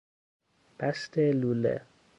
بست 0.79 1.17
لوله 1.17 1.81